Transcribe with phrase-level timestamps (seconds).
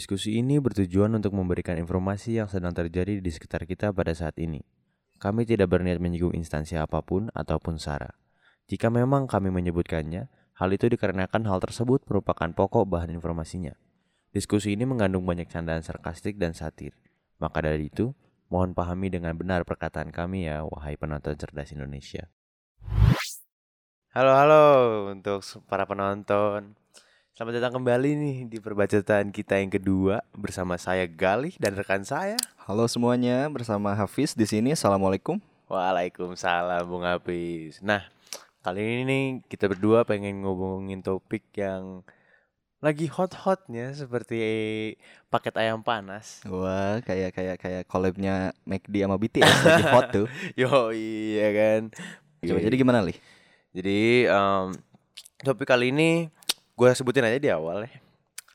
[0.00, 4.64] Diskusi ini bertujuan untuk memberikan informasi yang sedang terjadi di sekitar kita pada saat ini.
[5.20, 8.08] Kami tidak berniat menyinggung instansi apa pun ataupun SARA.
[8.64, 13.76] Jika memang kami menyebutkannya, hal itu dikarenakan hal tersebut merupakan pokok bahan informasinya.
[14.32, 16.96] Diskusi ini mengandung banyak candaan sarkastik dan satir.
[17.36, 18.16] Maka dari itu,
[18.48, 22.24] mohon pahami dengan benar perkataan kami ya, wahai penonton cerdas Indonesia.
[24.16, 24.64] Halo halo
[25.12, 26.79] untuk para penonton.
[27.40, 32.36] Selamat datang kembali nih di perbacotan kita yang kedua bersama saya Galih dan rekan saya.
[32.68, 34.76] Halo semuanya, bersama Hafiz di sini.
[34.76, 35.40] Assalamualaikum.
[35.64, 37.80] Waalaikumsalam Bung Hafiz.
[37.80, 38.04] Nah,
[38.60, 42.04] kali ini nih kita berdua pengen ngomongin topik yang
[42.84, 44.36] lagi hot-hotnya seperti
[45.32, 46.44] paket ayam panas.
[46.44, 50.28] Wah, kayak kayak kayak collabnya McD sama BTS lagi hot tuh.
[50.60, 51.80] Yo iya kan.
[52.44, 53.16] Coba jadi gimana li?
[53.72, 54.76] Jadi em,
[55.40, 56.28] topik kali ini
[56.80, 57.92] gue sebutin aja di awal ya.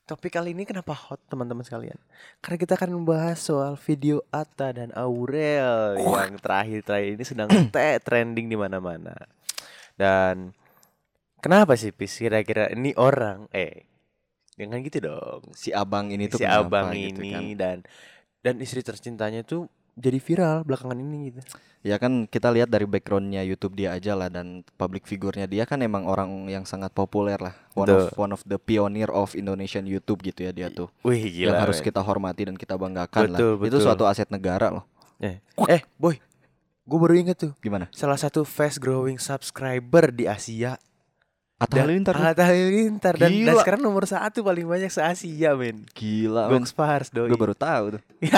[0.05, 1.97] Topik kali ini kenapa hot teman-teman sekalian?
[2.41, 8.49] Karena kita akan membahas soal video Atta dan Aurel yang terakhir-terakhir ini sedang te- trending
[8.49, 9.13] di mana-mana.
[9.97, 10.53] Dan
[11.41, 13.85] kenapa sih Pis kira-kira ini orang eh
[14.57, 15.41] jangan gitu dong.
[15.53, 17.57] Si abang ini tuh si kenapa abang gitu ini kan?
[17.57, 17.77] dan
[18.45, 21.41] dan istri tercintanya tuh jadi viral belakangan ini gitu.
[21.85, 25.79] Ya kan kita lihat dari backgroundnya YouTube dia aja lah dan public figurnya dia kan
[25.85, 27.55] emang orang yang sangat populer lah.
[27.77, 28.17] One of Betul.
[28.19, 30.91] one of the pioneer of Indonesian YouTube gitu ya dia tuh.
[31.05, 31.55] Wih gila.
[31.55, 31.85] yang harus men.
[31.87, 33.69] kita hormati dan kita banggakan Betul, lah.
[33.69, 33.85] Itu betul.
[33.85, 34.85] suatu aset negara loh.
[35.21, 35.39] Eh,
[35.71, 36.19] eh boy,
[36.83, 37.87] gue baru inget tuh Gimana?
[37.95, 40.75] salah satu fast growing subscriber di Asia.
[41.55, 42.19] Atta Halilintar.
[42.19, 45.87] Atta Halilintar dan, dan sekarang nomor satu paling banyak se Asia men.
[45.95, 47.31] Gila doi.
[47.31, 48.01] Gue baru tahu tuh.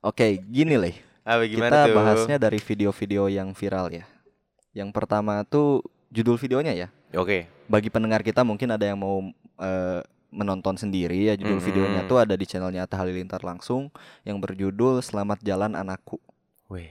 [0.00, 0.96] Oke, gini lah.
[1.28, 1.96] Apa gimana kita tuh?
[1.96, 4.04] bahasnya dari video-video yang viral ya.
[4.72, 6.88] Yang pertama tuh judul videonya ya.
[7.12, 7.44] Oke.
[7.68, 9.20] Bagi pendengar kita mungkin ada yang mau
[9.60, 10.00] eh,
[10.32, 11.66] menonton sendiri ya judul Mhm.
[11.68, 13.92] videonya tuh ada di channelnya Atta Halilintar langsung
[14.24, 16.16] yang berjudul Selamat Jalan Anakku.
[16.72, 16.88] Wih,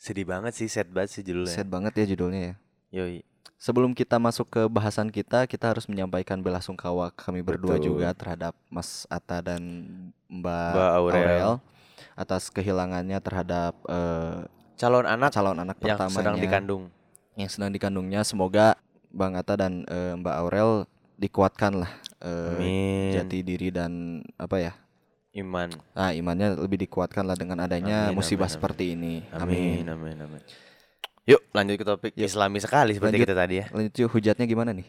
[0.00, 1.52] sedih banget sih sad banget sih judulnya.
[1.52, 2.54] Sad banget ya judulnya ya.
[3.02, 3.20] Yoi.
[3.58, 7.92] Sebelum kita masuk ke bahasan kita, kita harus menyampaikan bela sungkawa kami berdua Betul.
[7.92, 9.60] juga terhadap Mas Atta dan
[10.30, 11.52] Mbak, Mbak Aurel.
[12.18, 14.42] Atas kehilangannya terhadap eh,
[14.74, 16.82] Calon anak calon anak yang pertamanya sedang dikandung.
[17.34, 18.20] yang sedang dikandungnya.
[18.22, 18.74] Semoga
[19.10, 20.70] Bang Atta dan eh, Mbak Aurel
[21.18, 21.90] dikuatkan lah
[22.22, 23.10] Amin.
[23.10, 24.72] jati diri dan apa ya?
[25.34, 25.70] Iman.
[25.94, 28.54] Ah, imannya lebih dikuatkan lah dengan adanya Amin, musibah amin, amin.
[28.54, 29.14] seperti ini.
[29.30, 30.42] Amin, amin, amin.
[31.28, 32.24] Yuk, lanjut ke topik Yuk.
[32.24, 33.28] Islami sekali seperti Lanjut.
[33.28, 33.66] kita tadi ya.
[33.68, 34.86] Lanjut yuk, hujatnya gimana nih?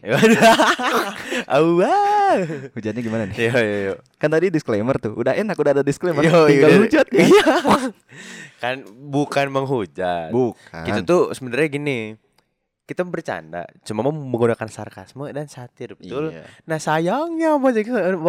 [1.60, 2.19] Awah.
[2.76, 3.36] Hujatnya gimana nih?
[3.36, 3.94] Yo yo yo.
[4.20, 5.12] Kan tadi disclaimer tuh.
[5.16, 6.22] Udah enak udah ada disclaimer.
[6.22, 7.20] Yo, Tinggal udah- hujat kan?
[7.24, 7.54] Iya.
[8.62, 8.76] kan
[9.08, 10.30] bukan menghujat.
[10.30, 10.84] Bukan.
[10.84, 11.98] Kita tuh sebenarnya gini.
[12.90, 16.34] Kita bercanda, cuma mau menggunakan sarkasme dan satir, betul.
[16.34, 16.42] Iya.
[16.66, 17.54] Nah sayangnya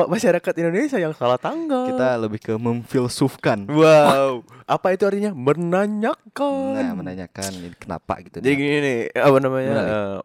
[0.06, 1.90] masyarakat Indonesia yang salah tanggal.
[1.90, 3.66] Kita lebih ke memfilsufkan.
[3.66, 5.34] Wow, apa itu artinya?
[5.34, 6.78] Menanyakan.
[6.78, 8.38] Nah, menanyakan kenapa gitu.
[8.38, 9.74] Jadi gini nih, apa namanya?
[9.82, 10.18] Eh,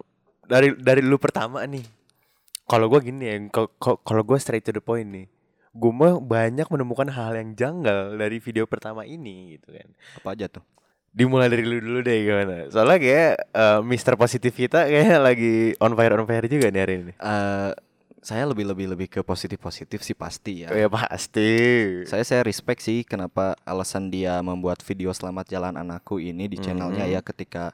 [0.45, 1.96] dari dari lu pertama nih.
[2.67, 5.27] Kalau gua gini ya, kalau- gua straight to the point nih.
[5.71, 9.87] Gue mah banyak menemukan hal yang janggal dari video pertama ini gitu kan.
[10.17, 10.65] apa aja tuh?
[11.13, 12.65] Dimulai dari lu dulu deh gimana?
[12.67, 16.93] Soalnya kayak eh, Mister Positif kita kayaknya lagi on fire on fire juga nih hari
[16.99, 17.13] ini.
[17.13, 17.71] Eh,
[18.19, 20.73] saya lebih lebih lebih ke positif positif sih pasti ya.
[20.73, 21.53] Ya pasti.
[22.03, 27.05] Saya saya respect sih kenapa alasan dia membuat video selamat jalan anakku ini di channelnya
[27.05, 27.13] Mhm.
[27.13, 27.71] ya ketika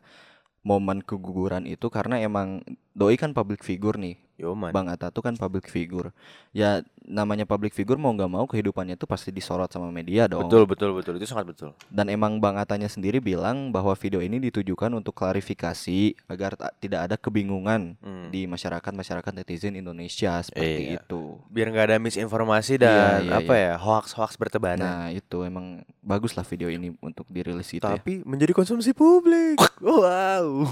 [0.62, 2.62] momen keguguran itu karena emang
[2.92, 4.20] doi kan public figure nih.
[4.34, 4.74] Yo man.
[4.74, 6.10] Bang Atta tuh kan public figure.
[6.50, 10.50] Ya namanya public figure mau nggak mau kehidupannya tuh pasti disorot sama media dong.
[10.50, 11.70] Betul betul betul itu sangat betul.
[11.88, 17.16] Dan emang Bang Atanya sendiri bilang bahwa video ini ditujukan untuk klarifikasi agar tidak ada
[17.16, 18.34] kebingungan Hmm.
[18.34, 21.06] di masyarakat-masyarakat netizen Indonesia seperti Iya.
[21.06, 21.38] itu.
[21.48, 24.82] Biar nggak ada misinformasi dan Iya, iya, apa ya hoax hoax bertebaran.
[24.82, 28.02] Nah, itu emang bagus lah video ini untuk dirilis itu ya.
[28.02, 29.62] Tapi menjadi konsumsi publik.
[29.84, 30.66] wow.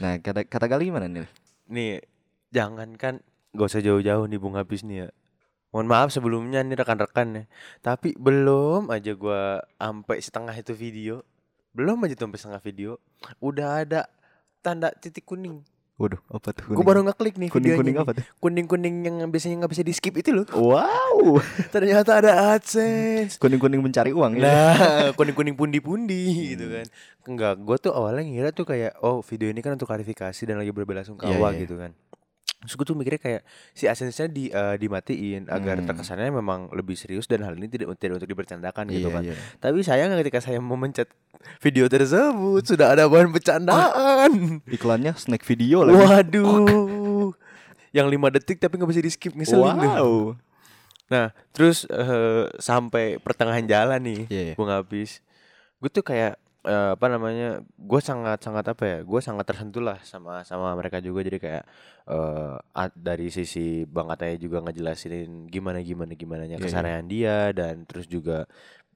[0.00, 1.28] Nah, kata kata kali gimana nih?
[1.66, 1.98] Nih,
[2.56, 3.20] jangankan
[3.52, 5.08] gak usah jauh-jauh nih Bung Habis nih ya.
[5.68, 7.44] Mohon maaf sebelumnya nih rekan-rekan ya.
[7.82, 11.20] Tapi belum aja gua sampai setengah itu video.
[11.70, 12.90] Belum aja tuh sampai setengah video.
[13.38, 14.08] Udah ada
[14.60, 15.60] tanda titik kuning.
[15.96, 16.68] Waduh, apa tuh?
[16.68, 18.24] Gue baru ngeklik nih kuning kuning apa tuh?
[18.36, 20.44] Kuning-kuning yang biasanya nggak bisa di skip itu loh.
[20.52, 21.40] Wow,
[21.74, 23.40] Ternyata ada AdSense.
[23.40, 24.44] kuning kuning mencari uang ya.
[24.44, 24.76] Nah,
[25.16, 26.84] kuning-kuning pundi-pundi gitu kan.
[27.24, 30.68] Enggak, gue tuh awalnya ngira tuh kayak oh video ini kan untuk klarifikasi dan lagi
[30.68, 31.60] berbela sungkawa Iya, iya.
[31.64, 31.96] gitu kan.
[32.56, 35.86] Terus gue tuh mikirnya kayak si AdSense-nya di eh, dimatiin agar Hmm.
[35.86, 39.22] terkesannya memang lebih serius dan hal ini tidak tidak untuk dibercandakan gitu Iya, kan.
[39.22, 39.34] iya.
[39.56, 41.12] Tapi sayang ketika saya memencet
[41.58, 44.30] video tersebut sudah ada bahan bercandaan.
[44.72, 46.00] Iklannya snack video lagi.
[46.00, 47.30] Waduh.
[47.92, 49.92] Yang lima detik tapi nggak bisa di skip ngeselin tuh.
[49.92, 50.16] Wow.
[51.06, 54.54] Nah, terus eh, sampai pertengahan jalan nih, Iya, iya.
[54.54, 55.22] gue habis.
[55.76, 56.34] Gue tuh kayak
[56.66, 57.48] eh, apa namanya?
[57.74, 58.98] Gue sangat sangat apa ya?
[59.00, 61.22] Gue sangat tersentuh lah sama sama mereka juga.
[61.22, 61.64] Jadi kayak
[62.06, 66.64] eh a- dari sisi Bang Ataya juga ngejelasin gimana gimana gimana nya Iya, iya.
[66.64, 68.44] keseharian dia dan terus juga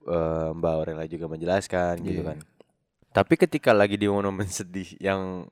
[0.03, 2.29] eh, Mbak Aurela juga menjelaskan gitu Iya.
[2.35, 2.39] kan.
[3.11, 5.47] Tapi ketika lagi di momen sedih yang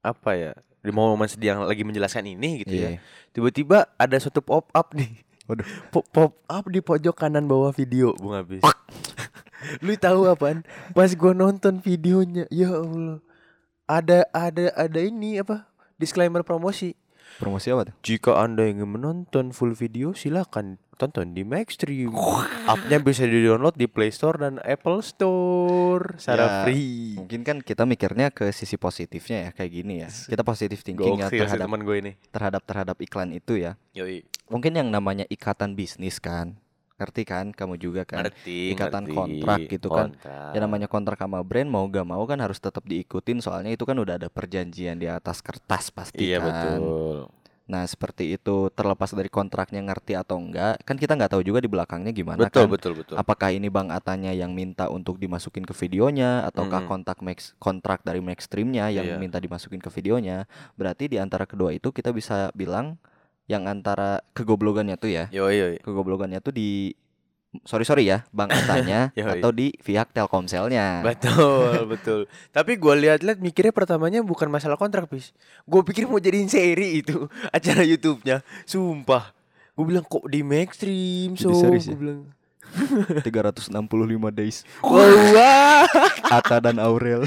[0.00, 0.52] apa ya?
[0.78, 2.90] Di momen sedih yang lagi menjelaskan ini gitu ya.
[2.94, 3.00] Iya.
[3.30, 5.10] Tiba-tiba ada suatu pop up nih.
[5.44, 5.66] Waduh.
[5.90, 8.64] Pop, pop up di pojok kanan bawah video, Bung Abis.
[9.80, 10.62] Lu tahu apaan?
[10.92, 13.18] Pas gua nonton videonya, ya Allah.
[13.84, 15.68] Ada ada ada ini apa?
[16.00, 16.96] Disclaimer promosi.
[17.34, 17.94] Promosi apa tuh?
[18.04, 22.14] Jika Anda ingin menonton full video, silakan tonton di Maxstream.
[22.70, 27.18] App-nya bisa di-download di Play Store dan Apple Store secara Ya, free.
[27.18, 30.08] Mungkin kan kita mikirnya ke sisi positifnya ya kayak gini ya.
[30.08, 32.12] Kita positif thinking ya terhadap teman gue ini.
[32.30, 33.74] terhadap terhadap iklan itu ya.
[33.98, 34.22] Yoi.
[34.46, 36.54] Mungkin yang namanya ikatan bisnis kan.
[36.94, 38.22] Ngerti kan kamu juga kan?
[38.22, 39.16] Ngerti, Ikatan ngerti.
[39.18, 40.14] kontrak gitu kan.
[40.14, 40.50] Kontrak.
[40.54, 43.98] Ya namanya kontrak sama brand mau gak mau kan harus tetap diikutin soalnya itu kan
[43.98, 46.46] udah ada perjanjian di atas kertas pasti Iya kan.
[46.46, 47.18] betul.
[47.64, 51.66] Nah seperti itu terlepas dari kontraknya ngerti atau enggak kan kita nggak tahu juga di
[51.66, 52.78] belakangnya gimana Betul kan.
[52.78, 53.14] betul betul.
[53.16, 56.92] Apakah ini Bang Atanya yang minta untuk dimasukin ke videonya ataukah Mm-mm.
[56.92, 59.18] kontak Max kontrak dari Maxstreamnya yang Iya.
[59.18, 60.46] minta dimasukin ke videonya?
[60.78, 63.00] Berarti di antara kedua itu kita bisa bilang
[63.44, 65.76] yang antara kegoblogannya tuh ya, Yoi yoi.
[65.84, 66.96] kegoblogannya tuh di
[67.62, 71.06] sorry sorry ya Bang Atanya atau di pihak Telkomselnya.
[71.06, 72.20] Betul, betul.
[72.50, 75.30] Tapi gue lihat-lihat mikirnya pertamanya bukan masalah kontrak, Pis.
[75.62, 78.42] Gue pikir mau jadiin seri itu acara YouTube-nya.
[78.66, 79.30] Sumpah.
[79.74, 81.94] Gue bilang kok di Maxstream, so gue ya?
[81.94, 82.26] bilang.
[83.20, 83.70] 365
[84.30, 84.62] days.
[84.80, 85.86] Wah.
[86.28, 87.22] Ata dan Aurel.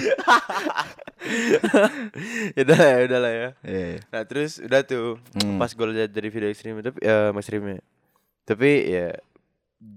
[2.53, 3.49] ya udah lah, ya udah lah ya.
[3.61, 3.87] Iya.
[4.07, 5.57] Nah terus udah tuh Hmm.
[5.57, 7.81] pas gue lihat dari video ekstrim tapi ya Maxstreamnya.
[8.43, 9.07] Tapi ya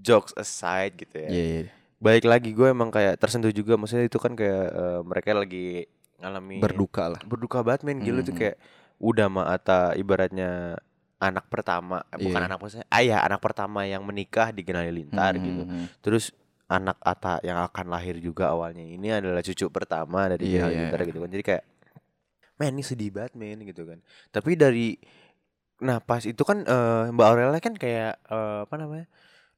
[0.01, 1.29] jokes aside gitu ya.
[1.29, 1.63] Iya, iya.
[1.97, 5.85] Baik lagi gue emang kayak tersentuh juga maksudnya itu kan kayak eh, mereka lagi
[6.17, 7.21] ngalami Berduka lah.
[7.21, 8.41] berduka banget men gila tuh Hmm.
[8.41, 8.57] kayak
[8.97, 10.77] udah mah Ata ibaratnya
[11.21, 12.47] anak pertama eh, bukan Iya.
[12.49, 15.85] anak maksudnya ayah anak pertama yang menikah di Genali Lintar Hmm, gitu hmm, hmm.
[16.01, 16.33] terus
[16.65, 20.79] anak Ata yang akan lahir juga awalnya ini adalah cucu pertama dari Iya, Genali iya,
[20.81, 21.07] Lintar iya.
[21.07, 21.63] gitu kan jadi kayak
[22.57, 24.97] men ini sedih banget men gitu kan tapi dari
[25.77, 29.05] nah pas itu kan eh, Mbak Aurela kan kayak eh, apa namanya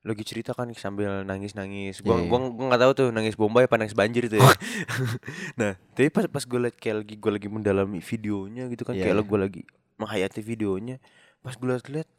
[0.03, 2.29] lagi cerita kan sambil nangis nangis gua Iya, iya.
[2.29, 4.43] gua gua nggak tahu tuh nangis bombay apa nangis banjir itu ya
[5.59, 9.03] nah tapi pas pas gue liat kayak lagi gue lagi mendalami videonya gitu kan Iya,
[9.05, 9.23] kayak iya.
[9.23, 9.61] gue lagi
[9.95, 10.97] menghayati videonya
[11.43, 12.09] pas gue liat liat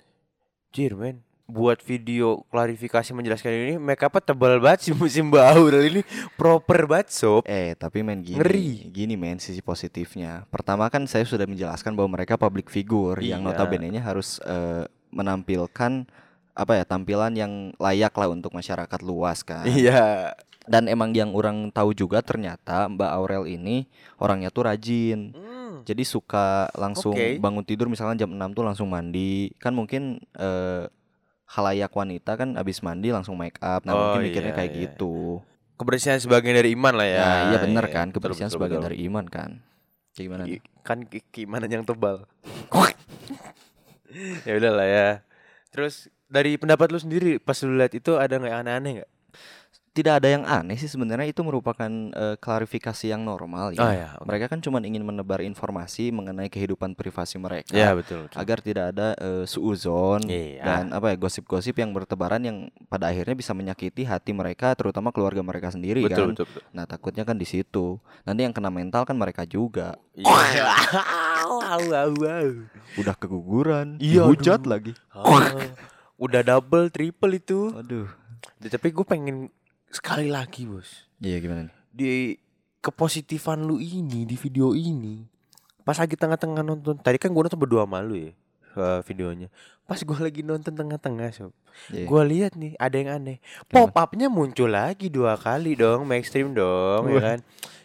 [0.71, 6.01] jir men buat video klarifikasi menjelaskan ini make upnya tebal banget sih musim bau ini
[6.37, 8.89] proper banget sob Eh tapi men gini Ngeri.
[8.89, 13.49] Gini men sisi positifnya Pertama kan saya sudah menjelaskan bahwa mereka public figure Yang Iya.
[13.53, 16.09] notabene-nya harus eh, menampilkan
[16.55, 20.33] apa ya tampilan yang layak lah untuk masyarakat luas kan iya
[20.65, 23.85] dan emang yang orang tahu juga ternyata Mbak Aurel ini
[24.17, 25.54] orangnya tuh rajin Hmm.
[25.85, 27.37] Jadi suka langsung Oke.
[27.37, 30.89] bangun tidur misalnya jam 6 tuh langsung mandi kan mungkin eh,
[31.47, 34.81] halayak wanita kan abis mandi langsung make up nah Oh, mungkin mikirnya iya, kayak iya.
[34.89, 35.45] gitu
[35.77, 38.89] kebersihan sebagian dari iman lah ya Ya, iya benar Iya, kan, kebersihan betul, sebagian betul.
[38.89, 39.51] dari iman kan.
[40.15, 40.45] Kayak gimana?
[40.47, 40.99] I- kan
[41.31, 42.25] keimanan yang tebal
[44.47, 45.09] ya udahlah ya
[45.75, 49.11] terus dari pendapat lu sendiri pas lu lihat itu ada nggak yang aneh-aneh nggak
[49.95, 53.79] Tidak ada yang aneh sih sebenarnya itu merupakan eh, klarifikasi yang normal ya.
[53.79, 54.27] Oh, ya, oke.
[54.27, 57.71] Mereka kan cuma ingin menebar informasi mengenai kehidupan privasi mereka.
[57.71, 58.35] ya betul, betul.
[58.35, 60.67] Agar tidak ada eh, suuzon Iya.
[60.67, 62.57] dan apa ya gosip-gosip yang bertebaran yang
[62.91, 66.43] pada akhirnya bisa menyakiti hati mereka terutama keluarga mereka sendiri betul, kan.
[66.43, 66.63] betul, betul.
[66.75, 68.03] Nah, takutnya kan di situ.
[68.27, 69.95] Nanti yang kena mental kan mereka juga.
[70.19, 70.75] Iya.
[71.47, 72.49] wow, wow, wow.
[72.99, 74.71] Udah keguguran, Iya, dihujat aduh.
[74.75, 74.93] lagi.
[75.15, 75.39] Oh,
[76.19, 77.71] udah double, triple itu.
[77.71, 78.11] Aduh.
[78.59, 79.55] Tapi gue pengen
[79.95, 81.07] sekali lagi bos.
[81.23, 81.75] Iya gimana nih?
[81.95, 82.35] di
[82.83, 85.23] kepositifan lu ini di video ini
[85.87, 88.33] pas lagi tengah-tengah nonton tadi kan gue nonton berdua sama lu ya
[88.75, 89.49] eh, videonya.
[89.87, 91.55] Pas gue lagi nonton tengah-tengah sob
[91.91, 92.07] Iya.
[92.07, 93.39] gue lihat nih ada yang aneh.
[93.67, 97.39] Pop upnya muncul lagi dua kali dong mainstream dong ya kan?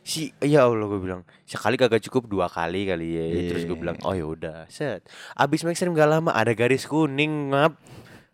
[0.05, 3.25] Si ya allah gue bilang sekali kagak cukup dua kali kali ya.
[3.29, 3.41] Iya.
[3.53, 5.05] terus gue bilang oh ya udah set.
[5.37, 7.77] Abis mainstream gak lama ada garis kuning ngap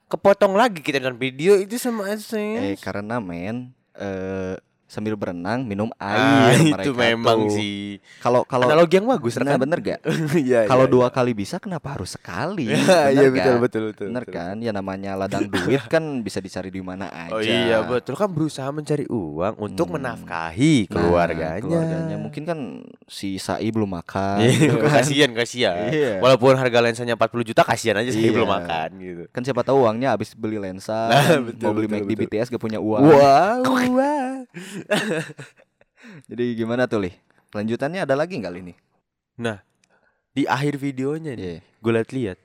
[0.05, 5.89] kepotong lagi kita nonton video itu sama aja Eh karena men eh sambil berenang minum
[5.97, 7.57] Ah, air itu mereka memang tuh.
[7.57, 7.97] sih.
[8.19, 9.99] Kalau kalau Analogi yang bagus, nah, bener gak?
[10.37, 11.11] Iya, Kalau iya, dua iya.
[11.11, 12.69] kali bisa kenapa harus sekali?
[12.75, 14.05] Iya, Bener iya betul betul betul.
[14.09, 14.35] Bener betul.
[14.35, 14.55] kan?
[14.61, 17.33] Ya namanya ladang duit kan bisa dicari di mana aja.
[17.33, 19.97] Oh iya betul kan berusaha mencari uang untuk Hmm.
[19.97, 21.61] menafkahi Nah, keluarganya.
[21.61, 22.15] keluarganya.
[22.17, 22.59] Mungkin kan
[23.05, 24.37] si Sai belum makan.
[24.39, 24.91] Iya, gitu kan.
[24.95, 25.89] kasihan kasihan.
[25.89, 26.11] Iya.
[26.19, 28.33] Walaupun harga lensanya 40 juta kasihan aja saya Iya.
[28.33, 29.23] belum makan gitu.
[29.29, 32.15] Kan siapa tahu uangnya habis beli lensa, Nah, kan betul, mau beli betul, Mac di
[32.15, 32.29] betul.
[32.31, 33.01] BTS gak punya uang.
[33.01, 33.59] Wow,
[33.91, 34.33] wah.
[36.29, 37.11] Jadi gimana tuh, Li?
[37.55, 38.73] Lanjutannya ada lagi nggak ini?
[40.35, 41.59] Di akhir videonya nih, Iya.
[41.63, 42.37] gue liat-liat.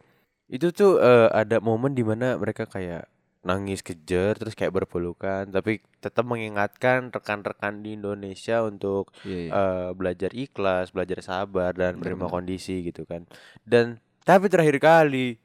[0.51, 3.07] Itu tuh eh, ada momen di mana mereka kayak
[3.41, 9.51] nangis kejer terus kayak berpelukan tapi tetap mengingatkan rekan-rekan di Indonesia untuk Iya, iya.
[9.51, 13.25] eh, belajar ikhlas, belajar sabar dan menerima kondisi gitu kan.
[13.65, 15.41] Dan tapi terakhir kali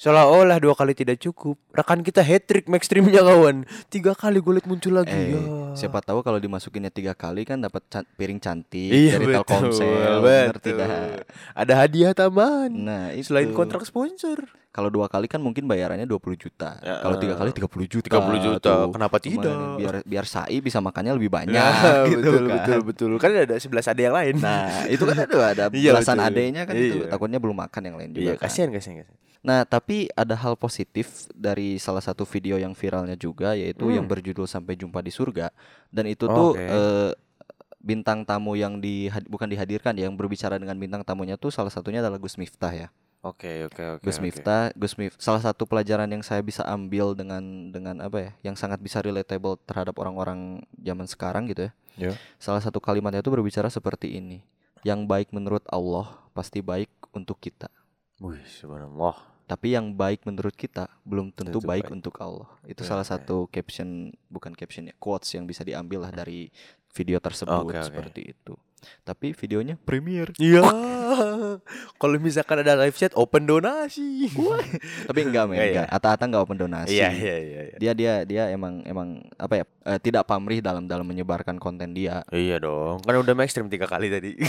[0.00, 1.60] seolah-olah dua kali tidak cukup.
[1.70, 3.68] Rekan kita hat trick max streamnya kawan.
[3.86, 5.12] Tiga kali gue liat muncul lagi.
[5.12, 5.40] Eh, ya.
[5.76, 10.14] siapa tahu kalau dimasukinnya tiga kali kan dapat can- piring cantik Iya dari betul, Telkomsel,
[10.18, 10.64] bener betul.
[10.72, 10.88] tidak?
[11.52, 12.72] Ada hadiah tambahan.
[12.72, 13.28] Nah, itu.
[13.28, 14.48] Selain kontrak sponsor.
[14.70, 16.78] Kalau dua kali kan mungkin bayarannya 20 juta.
[16.78, 18.06] Ya, Kalau tiga kali 30 juta.
[18.08, 18.62] 30 juta.
[18.62, 18.94] tuh.
[18.94, 19.56] Kenapa Lumayan tidak?
[19.76, 22.54] Biar biar Sai bisa makannya lebih banyak Nah, gitu betul, kan.
[22.56, 24.34] betul betul Kan ada 11 ada yang lain.
[24.38, 26.28] Nah, itu kan ada ada Iya, belasan betul.
[26.30, 27.10] adenya kan itu Iya.
[27.10, 28.46] takutnya belum makan yang lain juga iya, kan.
[28.46, 29.18] kasihan kasihan kasihan.
[29.40, 33.96] Nah, tapi ada hal positif dari salah satu video yang viralnya juga yaitu Hmm.
[33.96, 35.48] yang berjudul Sampai Jumpa di Surga
[35.88, 36.60] dan itu tuh Oke.
[36.60, 37.12] eh,
[37.80, 42.04] bintang tamu yang di bukan dihadirkan ya, yang berbicara dengan bintang tamunya tuh salah satunya
[42.04, 42.88] adalah Gus Miftah ya.
[43.20, 44.04] Oke, oke, oke.
[44.04, 44.24] Gus oke.
[44.28, 48.56] Miftah, Gus Mif salah satu pelajaran yang saya bisa ambil dengan dengan apa ya, yang
[48.56, 51.72] sangat bisa relatable terhadap orang-orang zaman sekarang gitu ya.
[51.96, 52.12] Ya.
[52.40, 54.40] Salah satu kalimatnya itu berbicara seperti ini.
[54.84, 57.68] Yang baik menurut Allah pasti baik untuk kita.
[58.20, 59.29] Wih, subhanallah.
[59.50, 61.96] Tapi yang baik menurut kita belum tentu Tentu baik, baik.
[61.98, 62.46] untuk Allah.
[62.62, 63.18] Itu Keren, salah keren.
[63.18, 63.88] satu caption
[64.30, 66.54] bukan caption ya, quotes yang bisa diambil lah dari
[66.94, 67.82] video tersebut oke.
[67.82, 68.54] seperti itu.
[69.02, 70.30] Tapi videonya premier.
[70.38, 70.64] Iya.
[72.00, 74.30] Kalau misalkan ada live chat open donasi.
[75.04, 75.72] Tapi enggak men, Enggak ya?
[75.82, 75.88] enggak.
[75.92, 76.96] Ata-ata enggak open donasi.
[76.96, 77.76] Iya, iya, iya, iya.
[77.76, 79.64] Dia dia dia emang emang apa ya?
[79.84, 82.22] eh, tidak pamrih dalam dalam menyebarkan konten dia.
[82.30, 83.02] Iya dong.
[83.02, 84.38] Kan udah mainstream tiga kali tadi.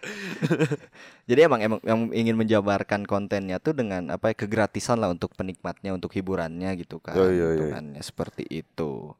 [1.30, 5.92] Jadi emang emang yang ingin menjabarkan kontennya tuh dengan apa ya kegratisan lah untuk penikmatnya,
[5.92, 7.16] untuk hiburannya gitu kan.
[7.16, 7.68] Oh, iya, iya.
[7.68, 9.12] hitungannya seperti itu.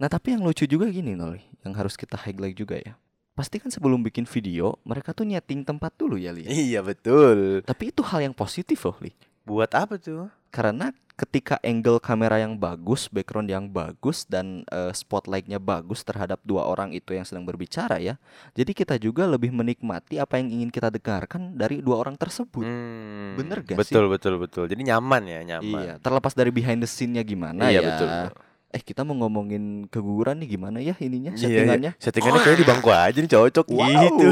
[0.00, 2.98] Nah, tapi yang lucu juga gini Nol, yang harus kita highlight juga ya.
[3.34, 6.46] Pasti kan sebelum bikin video, mereka tuh nyeting tempat dulu ya, Li.
[6.70, 7.62] iya betul.
[7.66, 9.10] Tapi itu hal yang positif loh, Li.
[9.42, 10.30] Buat apa tuh?
[10.54, 16.66] Karena ketika angle kamera yang bagus, background yang bagus dan eh, spotlightnya bagus terhadap dua
[16.66, 18.18] orang itu yang sedang berbicara ya.
[18.52, 22.66] Jadi kita juga lebih menikmati apa yang ingin kita dengarkan dari dua orang tersebut.
[22.66, 23.78] Hmm, Bener gak sih?
[23.78, 24.64] betul, betul, betul.
[24.66, 25.82] Jadi nyaman ya, nyaman.
[25.86, 27.86] Iya, terlepas dari behind the scene-nya gimana Iya, ya.
[27.86, 28.32] betul, betul.
[28.74, 31.46] Eh, kita mau ngomongin keguguran nih gimana ya ininya Iya, iya.
[31.46, 31.90] settingannya?
[31.94, 33.86] Settingannya kayaknya di bangku aja nih cocok Wow.
[33.86, 34.28] gitu.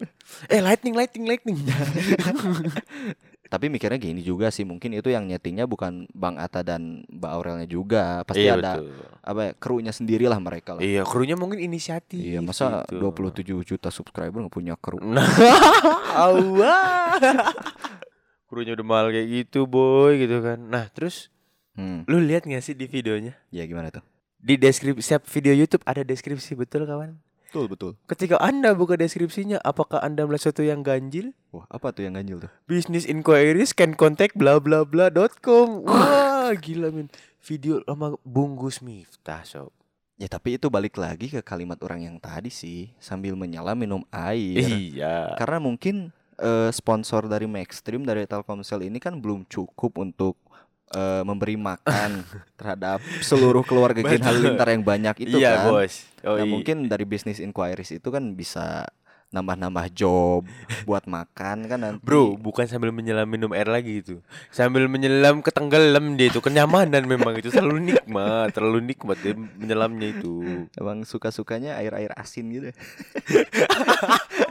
[0.54, 1.58] eh, lightning, lightning, lightning.
[3.50, 7.66] Tapi mikirnya gini juga sih, mungkin itu yang nyetingnya bukan Bang Ata dan Mbak Aurelnya
[7.66, 8.22] juga.
[8.22, 8.94] Pasti iya, ada betul.
[9.26, 10.82] apa ya, krunya sendiri lah mereka lah.
[10.86, 12.22] Iya, krunya mungkin inisiatif.
[12.22, 13.02] Iya, masa gitu.
[13.10, 15.02] 27 juta subscriber nggak punya kru?
[15.02, 15.26] Nah,
[16.30, 17.18] awah.
[18.50, 20.58] Krunya udah mahal kayak gitu, boy, gitu kan.
[20.58, 21.30] Nah, terus
[21.78, 23.38] Hmm, lu lihat gak sih di videonya?
[23.48, 24.02] ya gimana tuh?
[24.36, 27.16] Di deskripsi setiap video YouTube ada deskripsi betul kawan.
[27.50, 27.92] Betul betul.
[28.06, 31.34] Ketika Anda buka deskripsinya, apakah Anda melihat sesuatu yang ganjil?
[31.50, 32.50] Wah, apa tuh yang ganjil tuh?
[32.70, 35.82] Business inquiries can contact bla bla bla dot com.
[35.90, 37.10] Wah, gila men.
[37.42, 39.74] Video lama bungkus Miftah, sob.
[40.14, 44.70] Ya tapi itu balik lagi ke kalimat orang yang tadi sih, sambil menyala minum air.
[44.70, 45.34] Iya.
[45.34, 50.38] Karena mungkin eh, sponsor dari Maxstream dari Telkomsel ini kan belum cukup untuk
[50.94, 52.26] eh, memberi makan
[52.58, 54.22] terhadap seluruh keluarga Gen.
[54.22, 55.72] Halilintar yang banyak itu iya, kan.
[55.72, 55.94] Bos.
[56.26, 56.52] Oh, Nah, iya.
[56.52, 58.84] mungkin dari bisnis inquiries itu kan bisa
[59.30, 60.42] nambah-nambah job
[60.82, 62.02] buat makan kan nanti.
[62.02, 64.18] Bro, bukan sambil menyelam minum air lagi itu.
[64.50, 70.66] Sambil menyelam ketenggelam dia itu kenyamanan memang itu selalu nikmat, terlalu nikmat dia menyelamnya itu.
[70.74, 72.68] emang suka-sukanya air-air asin gitu.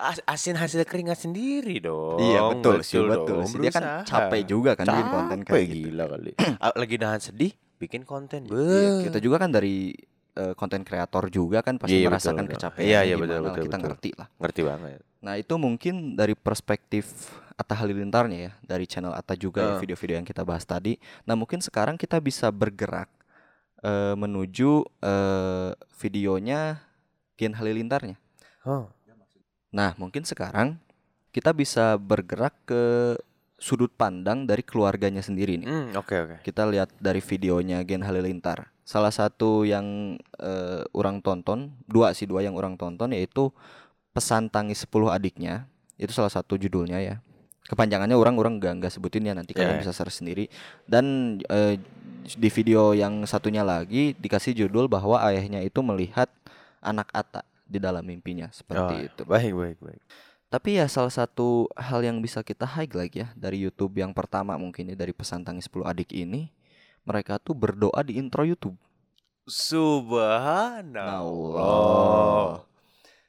[0.00, 2.16] As- asin hasil keringat sendiri dong.
[2.18, 3.12] Iya, betul sih, dong.
[3.12, 3.58] betul sih.
[3.58, 5.76] Dia kan capek juga kan bikin konten kayak gitu.
[5.86, 6.32] gila kali.
[6.80, 8.48] Lagi nahan sedih, bikin konten.
[8.48, 9.92] Iya, kita juga kan dari
[10.32, 12.60] eh, konten kreator juga kan pasti Iya, merasakan betul, betul.
[12.64, 12.86] kecapean.
[12.88, 13.84] Iya, iya, betul, betul, kita betul.
[13.86, 14.28] ngerti lah.
[14.36, 15.00] Ngerti banget.
[15.20, 17.04] Nah itu mungkin dari perspektif
[17.54, 19.78] Atta Halilintarnya ya dari channel Atta juga ya Ah.
[19.78, 20.96] video-video yang kita bahas tadi.
[21.28, 23.12] Nah mungkin sekarang kita bisa bergerak
[23.80, 26.80] eh, menuju eh, videonya
[27.36, 28.16] Gen Halilintarnya.
[28.62, 28.88] Oh.
[29.70, 30.78] Nah mungkin sekarang
[31.30, 33.14] kita bisa bergerak ke
[33.60, 35.68] sudut pandang dari keluarganya sendiri nih.
[35.68, 36.36] Hmm, oke oke.
[36.42, 42.42] Kita lihat dari videonya Gen Halilintar salah satu yang eh, orang tonton, dua sih dua
[42.42, 43.54] yang orang tonton yaitu
[44.10, 45.70] Pesan Tangis 10 Adiknya.
[45.94, 47.22] Itu salah satu judulnya ya.
[47.70, 49.82] Kepanjangannya orang-orang nggak nggak sebutin ya nanti Ya, kalian ya.
[49.86, 50.50] bisa search sendiri.
[50.90, 51.78] Dan eh,
[52.26, 56.26] di video yang satunya lagi dikasih judul bahwa ayahnya itu melihat
[56.82, 59.22] anak Ata di dalam mimpinya seperti Oh, itu.
[59.22, 60.02] Baik, baik, baik.
[60.50, 64.90] Tapi ya salah satu hal yang bisa kita highlight ya dari YouTube yang pertama mungkin
[64.90, 66.50] ya dari pesan tangis 10 adik ini
[67.06, 68.74] mereka tuh berdoa di intro YouTube.
[69.46, 70.98] Subhanallah.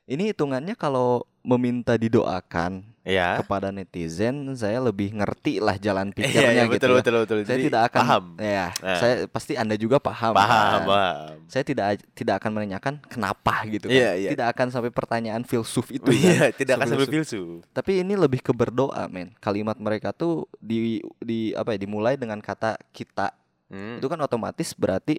[0.10, 3.42] Ini hitungannya kalau meminta didoakan Ya.
[3.42, 6.74] kepada netizen, saya lebih ngerti lah jalan Iya, pikirnya iya, gitu.
[6.78, 6.96] betul, ya.
[7.02, 7.38] betul, betul.
[7.42, 8.24] Saya Jadi tidak akan paham.
[8.38, 8.98] ya, Nah.
[8.98, 10.34] saya pasti Anda juga paham.
[10.34, 10.82] Paham, kan?
[10.86, 11.34] paham.
[11.46, 13.98] Saya tidak tidak akan menanyakan kenapa gitu kan.
[13.98, 14.30] Iya, iya.
[14.32, 16.62] Tidak akan sampai pertanyaan filsuf itu Iya, kan.
[16.62, 17.42] tidak akan sampai Filsuf.
[17.42, 17.74] filsuf.
[17.74, 19.34] Tapi ini lebih ke berdoa, men.
[19.38, 21.82] Kalimat mereka tuh di di apa ya?
[21.82, 23.34] Dimulai dengan kata kita.
[23.68, 23.98] Hmm.
[23.98, 25.18] Itu kan otomatis berarti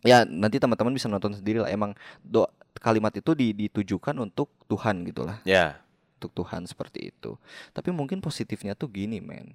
[0.00, 1.68] ya nanti teman-teman bisa nonton sendiri lah.
[1.68, 5.78] Emang doa kalimat itu di- ditujukan untuk Tuhan gitulah, Ya.
[6.24, 7.36] Untuk Tuhan seperti itu.
[7.76, 9.52] Tapi mungkin positifnya tuh gini, men.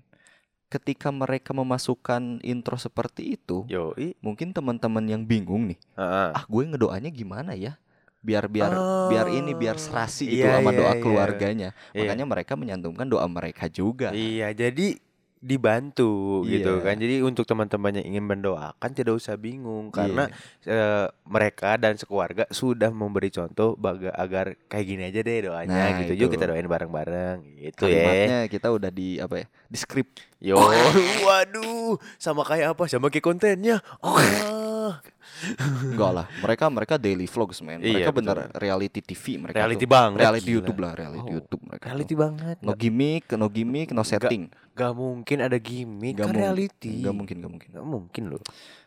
[0.70, 4.14] Ketika mereka memasukkan intro seperti itu, Yoi.
[4.22, 6.30] mungkin teman-teman yang bingung nih, Heeh.
[6.38, 7.82] ah gue ngedoanya gimana ya?
[8.22, 8.78] Biar biar
[9.10, 11.02] biar ini biar serasi gitu Iya, sama iya, doa iya.
[11.02, 11.70] keluarganya.
[11.90, 12.06] Iya.
[12.06, 14.14] Makanya mereka menyantumkan doa mereka juga.
[14.14, 15.02] Iya, jadi
[15.40, 16.84] dibantu gitu Iya.
[16.84, 16.96] kan.
[16.96, 20.28] Jadi untuk teman-teman yang ingin mendoakan tidak usah bingung karena
[20.62, 20.68] Iya.
[20.70, 25.98] eh, mereka dan sekeluarga sudah memberi contoh baga agar kayak gini aja deh doanya Nah,
[26.04, 26.14] gitu.
[26.14, 26.34] Yuk itu.
[26.36, 28.04] kita doain bareng-bareng gitu ya.
[28.04, 29.46] kalimatnya kita udah di apa ya?
[29.66, 30.08] Di skrip.
[30.40, 30.56] Yo,
[31.22, 32.84] waduh, sama kayak apa?
[32.86, 33.80] Sama kayak kontennya.
[34.00, 34.20] Ah.
[35.86, 36.26] Enggak lah.
[36.40, 37.80] Mereka mereka daily vlogs, man.
[37.80, 38.18] Iya, Mereka betul.
[38.24, 39.58] bener reality TV mereka.
[39.58, 39.90] Reality tuh.
[39.90, 40.20] banget.
[40.20, 40.56] Reality gila.
[40.56, 41.84] YouTube lah, reality Oh, YouTube mereka.
[41.86, 42.20] Reality tuh.
[42.20, 42.58] banget.
[42.60, 44.44] No gimmick, no gimmick, no setting.
[44.72, 46.92] Gak mungkin ada gimmick Nggak kan mung- reality.
[46.98, 47.70] Enggak mungkin, enggak mungkin.
[47.72, 48.42] Gak mungkin loh.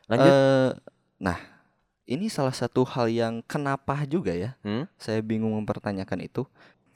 [0.06, 0.28] Lanjut.
[0.28, 0.70] Eh,
[1.18, 1.38] nah,
[2.04, 4.58] ini salah satu hal yang kenapa juga ya.
[4.60, 4.84] Hmm?
[4.96, 6.42] Saya bingung mempertanyakan itu.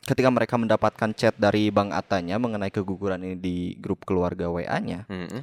[0.03, 5.43] Ketika mereka mendapatkan chat dari Bang Atanya mengenai keguguran ini di grup keluarga WA-nya, Mm-mm.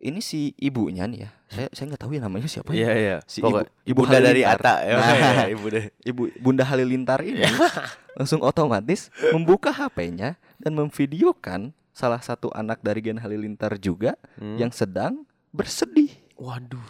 [0.00, 1.30] Ini si ibunya nih ya.
[1.46, 2.72] Saya saya nggak tahu ya namanya siapa.
[2.72, 2.94] Iya ya.
[2.96, 3.16] iya.
[3.28, 4.42] Si Pokok- ibu- ibu Bunda dari.
[4.42, 4.94] Ata ya.
[4.96, 5.12] Nah.
[5.12, 5.88] Iya, ibu dari.
[6.00, 7.44] Ibu Bunda Halilintar ini
[8.18, 14.56] langsung otomatis membuka HP-nya dan memvideokan salah satu anak dari Gen Halilintar juga Hmm.
[14.56, 16.10] yang sedang bersedih.
[16.34, 16.80] waduh.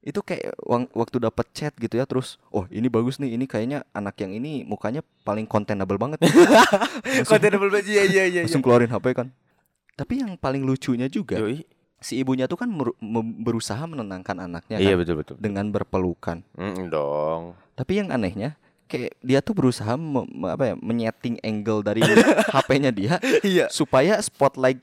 [0.00, 0.56] Itu kayak
[0.94, 4.64] waktu dapat chat gitu ya terus, oh ini bagus nih, ini kayaknya anak yang ini
[4.64, 6.22] mukanya paling kontenable banget.
[7.04, 8.40] langsung, Konten double badge iya iya iya.
[8.46, 9.28] langsung keluarin HP kan.
[9.92, 11.66] Tapi yang paling lucunya juga, Yoi.
[11.98, 12.70] Si ibunya tuh kan
[13.36, 15.34] berusaha menenangkan anaknya Iya kan betul betul.
[15.36, 16.46] dengan berpelukan.
[16.54, 17.42] Mm, dong.
[17.74, 18.54] Tapi yang anehnya
[18.86, 22.00] kayak dia tuh berusaha me- apa ya menyeting angle dari
[22.54, 23.66] HP-nya dia Iya.
[23.68, 24.80] supaya spotlight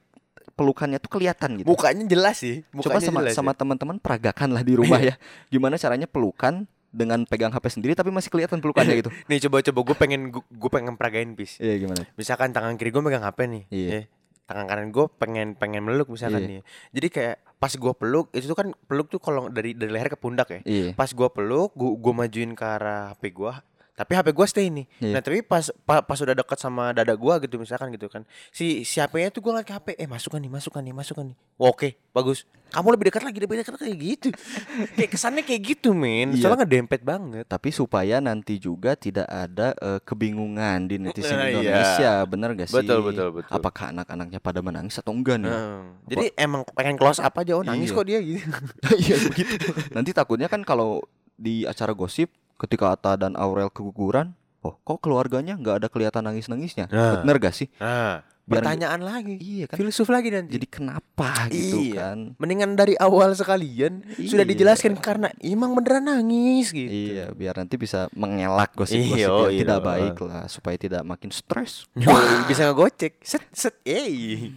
[0.53, 1.67] pelukannya tuh kelihatan gitu.
[1.67, 2.63] Mukanya jelas sih.
[2.69, 3.57] Coba Mukanya sama jelas sama ya.
[3.57, 5.15] teman-teman peragakan lah di rumah ya.
[5.47, 9.11] Gimana caranya pelukan dengan pegang HP sendiri tapi masih kelihatan pelukannya gitu.
[9.27, 11.59] Nih coba coba gue pengen gue pengen peragain pis.
[11.59, 12.07] Iya gimana?
[12.15, 13.63] Misalkan tangan kiri gue megang HP nih.
[13.67, 13.89] Iya.
[13.89, 14.01] ya.
[14.45, 16.49] Tangan kanan gue pengen pengen meluk misalkan Iya.
[16.49, 16.61] nih.
[16.93, 20.17] Jadi kayak pas gue peluk itu tuh kan peluk tuh kalau dari dari leher ke
[20.17, 20.59] pundak ya.
[20.61, 20.89] Iya.
[20.93, 23.53] Pas gue peluk, gue gue majuin ke arah HP gue.
[23.95, 24.85] Tapi HP gue stay nih.
[24.99, 25.13] Iya.
[25.15, 28.27] Nah tapi pas pa- pas udah dekat sama dada gue gitu misalkan gitu kan.
[28.51, 29.87] Si si HP-nya tuh gue ngeliat ke HP.
[29.95, 31.37] Eh masukkan nih, masukkan nih, masukkan nih.
[31.55, 32.43] Wah, Oke, bagus.
[32.67, 34.29] Kamu lebih dekat lagi, lebih dekat kayak gitu.
[34.99, 36.35] kayak kesannya kayak gitu men.
[36.35, 36.43] Iya.
[36.43, 37.45] Soalnya ngedempet banget.
[37.47, 41.55] Tapi supaya nanti juga tidak ada eh, kebingungan di netizen Nah, iya.
[41.55, 42.75] Indonesia, bener gak sih?
[42.75, 43.47] Betul, betul, betul.
[43.49, 45.47] Apakah anak-anaknya pada menangis atau enggak nih?
[45.47, 46.03] Hmm.
[46.05, 47.55] Jadi emang pengen close up aja.
[47.55, 47.95] Oh nangis Iya.
[47.95, 48.43] kok dia gitu.
[49.07, 49.55] Iya begitu.
[49.95, 50.99] Nanti takutnya kan kalau
[51.35, 56.87] di acara gosip ketika Atta dan Aurel keguguran, oh kok keluarganya nggak ada kelihatan nangis-nangisnya?
[56.89, 57.21] Nah.
[57.21, 57.67] Bener gak sih?
[57.77, 59.35] Nah, Biar- pertanyaan lagi.
[59.41, 59.75] Iya kan.
[59.81, 60.53] Filsuf lagi nanti.
[60.53, 62.13] Jadi kenapa gitu Iya.
[62.13, 62.17] kan?
[62.37, 64.51] Mendingan dari awal sekalian sudah Iya.
[64.53, 66.85] dijelaskan karena emang beneran nangis gitu.
[66.85, 69.59] Iya, biar nanti bisa mengelak gosip-gosip Iya, yang iya.
[69.65, 71.89] tidak baik lah supaya tidak makin stres.
[72.45, 73.17] Bisa ngegocek.
[73.25, 73.81] Set set.
[73.81, 74.53] Eh.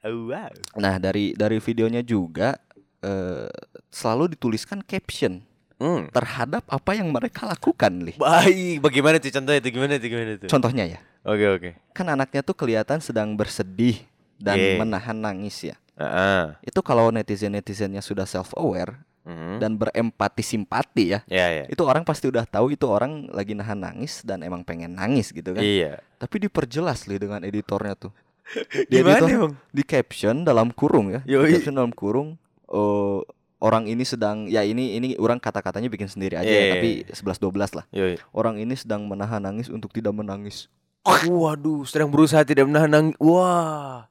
[0.00, 0.48] Oh, wow.
[0.78, 2.56] Nah, dari dari videonya juga
[3.02, 3.52] eh,
[3.86, 5.44] selalu dituliskan caption
[5.76, 6.08] Hmm.
[6.08, 8.16] terhadap apa yang mereka lakukan, Lih.
[8.16, 10.48] Baik, bagaimana tuh contohnya itu gimana tuh gimana tuh?
[10.48, 11.70] Contohnya ya, Oke oke.
[11.92, 14.00] kan anaknya tuh kelihatan sedang bersedih
[14.36, 14.80] dan Iya.
[14.80, 15.76] menahan nangis ya.
[15.96, 16.56] Heeh.
[16.62, 19.58] Itu kalau netizen-netizennya sudah self aware Mhm.
[19.58, 21.20] dan berempati simpati ya.
[21.26, 21.64] Ya ya.
[21.66, 25.50] Itu orang pasti udah tahu itu orang lagi nahan nangis dan emang pengen nangis gitu
[25.50, 25.60] kan.
[25.60, 26.00] Iya.
[26.16, 28.12] Tapi diperjelas Lih dengan editornya tuh.
[28.88, 31.20] Gimana editor- di caption dalam kurung ya.
[31.26, 31.48] Yoi.
[31.48, 33.20] Di caption dalam kurung eh,
[33.58, 36.90] orang ini sedang ya ini ini orang kata-katanya bikin sendiri aja Iya, ya, iya, tapi
[37.12, 37.84] 11 12 lah.
[37.92, 38.14] Yoi.
[38.36, 40.68] Orang ini sedang menahan nangis untuk tidak menangis.
[41.06, 43.16] Waduh, sedang berusaha tidak menahan nangis.
[43.22, 44.10] Wah.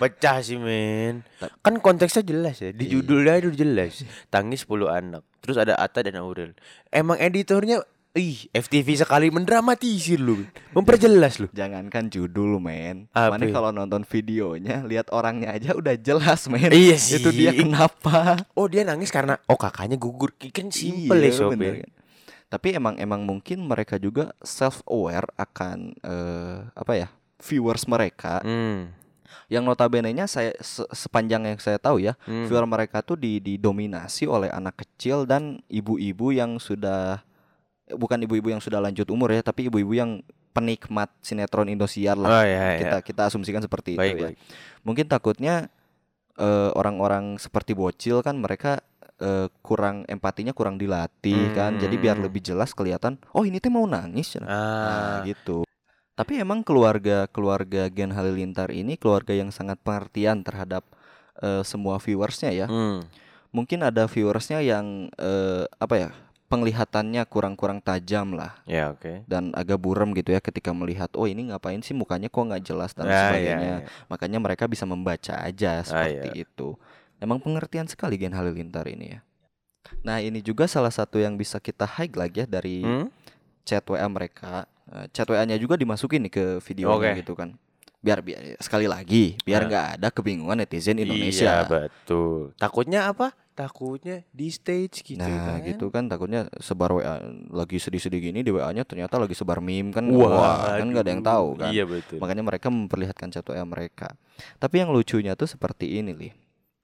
[0.00, 1.20] Pecah sih men
[1.60, 2.98] Kan konteksnya jelas ya Di Iya.
[2.98, 4.00] judulnya itu jelas
[4.32, 6.56] Tangis 10 anak Terus ada Atta dan Aurel
[6.88, 14.04] Emang editornya Ih FTV sekali mendramatisir lu Memperjelas lu Jangankan judul men Mana kalau nonton
[14.04, 17.16] videonya Lihat orangnya aja udah jelas men Iya sih.
[17.16, 21.56] Itu dia kenapa Oh dia nangis karena Oh kakaknya gugur Kan simple ya Iya, sob
[21.56, 21.80] bener ya.
[21.80, 21.92] kan.
[22.50, 27.08] Tapi emang emang mungkin mereka juga self aware akan eh, apa ya
[27.40, 28.92] viewers mereka Hmm.
[29.48, 32.44] yang notabene-nya saya se- sepanjang yang saya tahu ya Hmm.
[32.44, 37.24] viewer mereka tuh di- didominasi oleh anak kecil dan ibu-ibu yang sudah
[37.88, 40.10] bukan ibu-ibu yang sudah lanjut umur ya tapi ibu-ibu yang
[40.52, 42.28] penikmat sinetron Indosiar lah.
[42.28, 42.80] Oh iya iya.
[42.80, 44.26] Kita kita asumsikan seperti Baik itu ya.
[44.30, 44.36] baik.
[44.84, 45.54] Mungkin takutnya
[46.34, 48.80] eh, orang-orang seperti bocil kan mereka
[49.16, 51.76] eh, kurang empatinya kurang dilatih kan.
[51.76, 52.26] Jadi biar Hmm.
[52.26, 55.18] lebih jelas kelihatan oh ini teh mau nangis nah, Ah.
[55.24, 55.64] Gitu.
[56.12, 60.84] Tapi emang keluarga keluarga Gen Halilintar ini keluarga yang sangat pengertian terhadap
[61.40, 62.66] eh, semua viewersnya ya.
[62.68, 63.00] Hmm.
[63.50, 66.10] mungkin ada viewersnya yang eh, apa ya
[66.52, 71.48] penglihatannya kurang-kurang tajam lah Ya oke dan agak buram gitu ya ketika melihat oh ini
[71.48, 73.88] ngapain sih mukanya kok nggak jelas dan Ya, ya, sebagainya ya.
[74.12, 76.44] makanya mereka bisa membaca aja seperti iya.
[76.44, 76.76] itu
[77.16, 79.20] emang pengertian sekali Gen Halilintar ini ya
[80.04, 83.08] nah ini juga salah satu yang bisa kita highlight ya dari Hmm?
[83.64, 87.20] chat WA mereka Eh, chat WA-nya juga dimasukin nih ke videonya Oke.
[87.24, 87.54] gitu kan
[88.02, 89.68] biar biar sekali lagi biar Nah.
[89.70, 91.52] nggak ada kebingungan netizen Iya Indonesia.
[91.64, 92.50] betul.
[92.58, 93.30] Takutnya apa?
[93.52, 95.62] Takutnya di stage gitu Nah kan.
[95.62, 96.10] gitu kan.
[96.10, 100.02] Takutnya sebar WA lagi sedih-sedih gini di WA-nya ternyata lagi sebar meme kan.
[100.10, 101.70] Wah, wah kan nggak ada yang tahu kan.
[101.70, 102.18] Iya betul.
[102.18, 104.10] Makanya mereka memperlihatkan chat WA mereka.
[104.58, 106.28] Tapi yang lucunya tuh seperti ini li.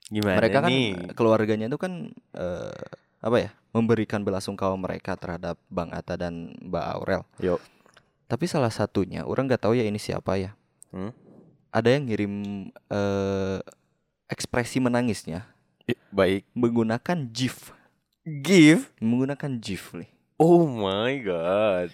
[0.09, 1.13] Gimana mereka kan nih?
[1.13, 1.93] keluarganya tuh kan
[2.33, 2.85] eh,
[3.19, 7.23] apa ya memberikan belasungkawa mereka terhadap Bang Atta dan Mbak Aurel.
[7.43, 7.59] Yuk
[8.29, 10.53] tapi salah satunya orang nggak tahu ya ini siapa ya
[10.89, 11.13] Hmm?
[11.69, 12.35] ada yang ngirim
[12.73, 13.59] eh,
[14.29, 15.45] ekspresi menangisnya.
[16.13, 16.45] Baik.
[16.53, 17.73] Menggunakan GIF.
[18.29, 21.89] Give menggunakan GIF li Oh my god.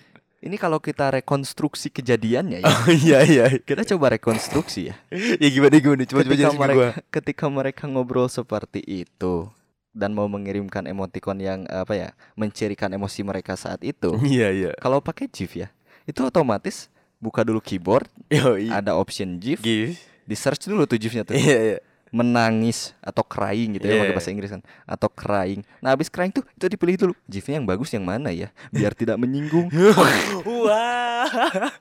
[0.44, 2.66] Ini kalau kita rekonstruksi kejadiannya ya.
[2.74, 3.46] Oh iya iya.
[3.62, 4.94] Kita coba rekonstruksi ya.
[5.14, 6.02] Ya gimana gimana?
[6.04, 9.48] Coba coba ketika ke mereka gua ketika mereka ngobrol seperti itu
[9.94, 14.70] dan mau mengirimkan emoticon yang apa ya mencirikan emosi mereka saat itu Iya iya.
[14.82, 15.70] kalau pakai GIF ya
[16.02, 16.90] itu otomatis
[17.24, 19.64] buka dulu keyboard Yo iya ada option GIF.
[19.64, 21.32] Give di search dulu tuh GIF-nya tuh.
[21.32, 21.78] Iya iya.
[22.08, 24.00] Menangis atau crying gitu ya Iya.
[24.04, 24.62] pakai bahasa Inggris kan.
[24.84, 25.64] Atau crying.
[25.80, 27.14] Nah habis crying tuh itu dipilih dulu.
[27.26, 28.52] GIF-nya yang bagus yang mana ya?
[28.68, 29.68] Biar tidak menyinggung.
[30.44, 31.72] Wah.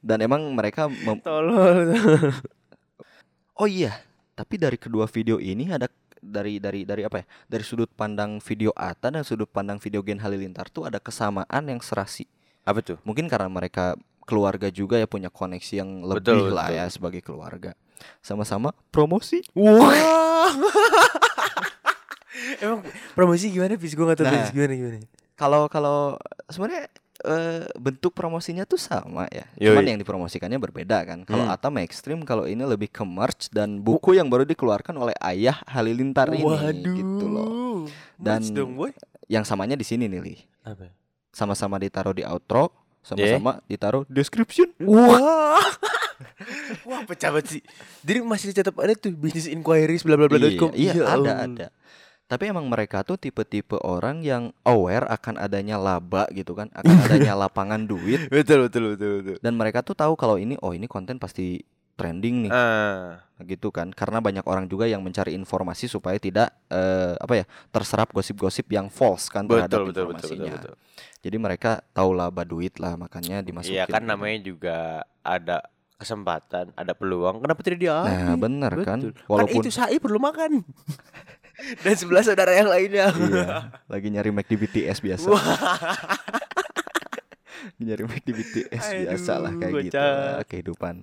[0.00, 1.92] Dan emang mereka mem- Tolol.
[3.56, 4.04] Oh iya
[4.36, 5.88] tapi dari kedua video ini ada
[6.20, 7.26] dari dari dari apa ya?
[7.48, 11.80] Dari sudut pandang video Ata dan sudut pandang video Gen Halilintar tuh ada kesamaan yang
[11.80, 12.28] serasi
[12.66, 12.98] Apa tuh?
[13.02, 16.76] mungkin karena mereka keluarga juga ya punya koneksi yang Betul, lebih lah betul.
[16.76, 17.70] ya sebagai keluarga
[18.20, 20.50] sama-sama promosi Wah
[22.56, 23.94] Emang promosi gimana Fis?
[23.94, 24.50] Gue gak tau Nah.
[24.50, 24.98] Gimana gimana
[25.36, 26.16] kalau kalau
[26.48, 26.88] sebenarnya
[27.22, 29.68] eh, bentuk promosinya tuh sama ya Yoi.
[29.68, 31.52] cuman yang dipromosikannya berbeda kan kalau Hmm.
[31.52, 35.60] Atta mah ekstrim kalau ini lebih ke merch dan buku yang baru dikeluarkan oleh ayah
[35.66, 37.84] Halilintar ini Waduh gitu loh
[38.16, 40.88] Dan Dan- dong boy yang samanya di sini nih Li Apa?
[41.36, 42.72] Sama-sama ditaruh di outro
[43.04, 44.72] sama-sama ditaruh description.
[44.82, 45.60] Wah.
[46.88, 47.00] Wah.
[47.06, 47.62] Pecah banget sih.
[48.02, 50.74] Jadi masih tetap ada tuh Business inquiries bla bla bla com.
[50.74, 51.66] iya, iya Ya ada ada.
[52.26, 57.38] Tapi emang mereka tuh tipe-tipe orang yang aware akan adanya laba gitu kan akan adanya
[57.38, 58.26] lapangan duit.
[58.26, 59.36] Betul betul betul betul.
[59.38, 61.62] Dan mereka tuh tahu kalau ini oh ini konten pasti
[61.96, 67.12] trending nih Ah, gitu kan karena banyak orang juga yang mencari informasi supaya tidak eh,
[67.14, 70.74] apa ya terserap gosip-gosip yang false kan terhadap betul betul betul betul, informasinya betul.
[71.20, 74.08] jadi mereka tahu laba duit lah makanya dimasukin Iya kan gitu.
[74.08, 74.78] namanya juga
[75.20, 75.58] ada
[75.96, 77.40] kesempatan, ada peluang.
[77.40, 78.04] Kenapa tidak diambil?
[78.04, 79.16] nah bener kan Betul.
[79.26, 80.60] walaupun Kan itu Sai perlu makan.
[81.82, 83.08] Dan sebelah saudara yang lainnya.
[83.16, 85.32] iya lagi nyari Mac di BTS biasa
[87.78, 90.94] nyari Mac di BTS biasa lah Aduh, kayak gitu lah kehidupan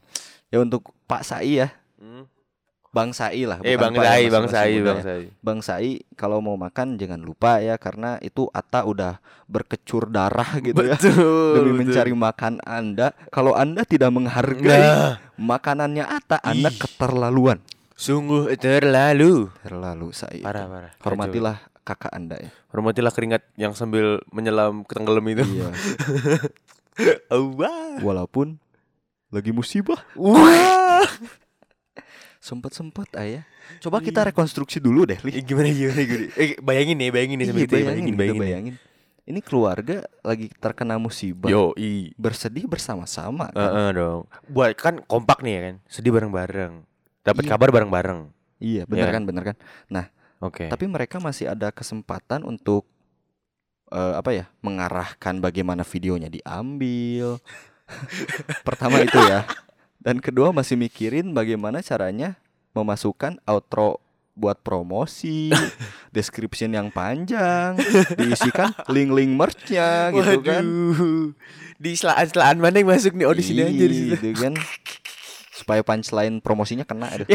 [0.48, 2.28] ya untuk Pak Sai ya Hmm.
[2.92, 5.04] Bang Sai lah Eh Bang ya, Sai, Bang Sai, Bang ya.
[5.04, 5.24] Sai.
[5.40, 10.78] Bang Sai kalau mau makan jangan lupa ya karena itu Ata udah berkecur darah gitu
[10.78, 11.58] ya Betul.
[11.58, 11.90] demi betul.
[11.90, 13.18] mencari makan Anda.
[13.30, 16.78] Kalau Anda tidak menghargai Nah, makanannya Ata, Anda Ih.
[16.78, 17.58] keterlaluan.
[17.96, 19.50] sungguh terlalu.
[19.60, 20.42] Terlalu Sai.
[20.42, 20.92] Parah, parah.
[21.00, 22.50] Hormatilah kakak Anda ya.
[22.72, 25.44] Hormatilah keringat yang sambil menyelam ke tenggelam itu.
[25.44, 25.70] Iya.
[28.02, 28.58] Walaupun
[29.28, 31.02] lagi musibah, Wah.
[32.38, 33.44] sempet-sempet ayah.
[33.80, 35.40] Coba kita rekonstruksi dulu deh, Li.
[35.40, 36.26] Eh, gimana gimana gimana.
[36.36, 38.42] Eh, bayangin nih, bayangin nih sambil Iya, kita bayangin, kita bayangin.
[38.42, 38.76] bayangin.
[39.24, 41.48] ini keluarga lagi terkena musibah.
[41.48, 42.12] Yo, i.
[42.20, 43.72] Bersedih bersama-sama kan?
[43.72, 44.28] Heeh dong.
[44.52, 45.76] Buat kan kompak nih ya kan.
[45.88, 46.84] Sedih bareng-bareng.
[47.24, 47.52] Dapat Iya.
[47.56, 48.20] kabar bareng-bareng.
[48.60, 49.16] Iya, benar Iya.
[49.16, 49.56] kan, benar kan.
[50.44, 50.68] Oke.
[50.68, 52.84] Tapi mereka masih ada kesempatan untuk
[53.88, 54.46] eh, apa ya?
[54.60, 57.40] Mengarahkan bagaimana videonya diambil.
[58.68, 59.48] Pertama itu ya.
[60.04, 62.36] Dan kedua masih mikirin bagaimana caranya
[62.76, 64.04] memasukkan outro
[64.34, 65.54] buat promosi,
[66.16, 67.78] description yang panjang,
[68.18, 70.66] diisikan link-link merchnya gitu kan.
[70.66, 71.38] Waduh.
[71.78, 73.26] Di selaan-selaan mana yang masuk nih?
[73.30, 74.14] Oh di sini aja di situ.
[74.18, 74.54] Gitu kan.
[75.60, 77.30] Supaya punchline promosinya kena aduh.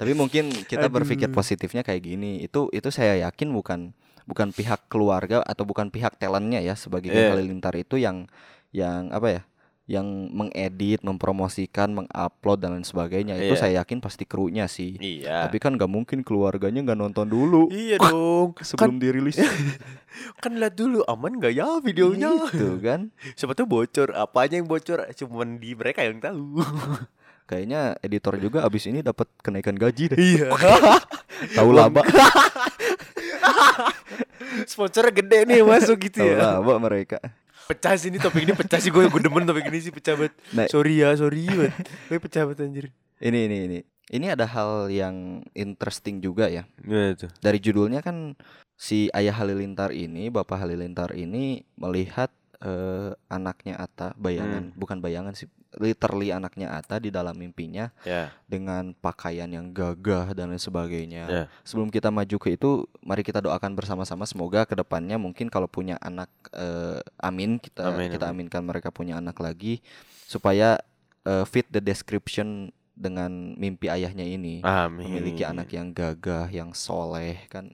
[0.00, 1.36] Tapi mungkin kita berpikir Aduh.
[1.36, 2.40] positifnya kayak gini.
[2.40, 3.92] Itu itu saya yakin bukan
[4.24, 7.28] bukan pihak keluarga atau bukan pihak talentnya ya sebagai Iya.
[7.28, 8.24] Geng Halilintar itu yang
[8.72, 9.42] yang apa ya?
[9.90, 13.34] yang mengedit, mempromosikan, mengupload dan lain sebagainya.
[13.42, 13.62] Itu Iya.
[13.66, 14.94] saya yakin pasti krunya sih.
[14.94, 15.50] Iya.
[15.50, 18.54] Tapi kan nggak mungkin keluarganya nggak nonton dulu iya dong.
[18.62, 19.42] sebelum dirilis.
[20.42, 22.30] Kan lihat dulu aman gak ya videonya?
[22.50, 23.10] Gitu kan.
[23.34, 24.14] Siapa tuh bocor?
[24.14, 25.06] Apanya yang bocor?
[25.10, 26.62] Cuman di mereka yang tahu.
[27.50, 30.18] Kayaknya editor juga abis ini dapat kenaikan gaji deh.
[30.22, 30.54] iya.
[31.58, 32.06] Tahu laba,
[34.70, 36.60] Sponsornya gede nih masuk gitu tahu ya.
[36.60, 37.18] laba mereka.
[37.66, 40.34] Pecah sih ini topik ini pecah sih gue gue demen topik ini sih pecah banget.
[40.52, 40.68] Nah.
[40.68, 41.74] Sorry ya, sorry banget.
[42.12, 42.86] Gue pecah banget anjir.
[43.18, 43.78] Ini ini ini.
[44.10, 46.66] Ini ada hal yang interesting juga ya.
[46.82, 47.30] Gimana tuh?
[47.38, 48.34] Dari judulnya kan
[48.74, 55.48] si ayah Halilintar ini, Bapak Halilintar ini melihat eh, anaknya Ata, bayangan, bukan bayangan sih,
[55.76, 58.34] literally anaknya Ata di dalam mimpinya Ya.
[58.44, 61.24] dengan pakaian yang gagah dan lain sebagainya.
[61.26, 61.44] Ya.
[61.64, 65.96] Sebelum kita maju ke itu, mari kita doakan bersama-sama semoga ke depannya mungkin kalau punya
[65.98, 68.46] anak, eh, amin kita Amin, kita amin.
[68.46, 69.80] aminkan mereka punya anak lagi
[70.24, 70.76] supaya
[71.20, 75.08] eh, fit the description dengan mimpi ayahnya ini Amin.
[75.08, 77.68] memiliki anak yang gagah, yang soleh kan